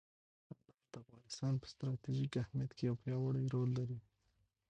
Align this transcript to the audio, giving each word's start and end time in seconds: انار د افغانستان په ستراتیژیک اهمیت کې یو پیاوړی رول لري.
انار 0.55 0.79
د 0.91 0.93
افغانستان 1.03 1.53
په 1.61 1.65
ستراتیژیک 1.71 2.33
اهمیت 2.43 2.71
کې 2.77 2.83
یو 2.89 2.95
پیاوړی 3.01 3.45
رول 3.53 3.69
لري. 3.79 3.99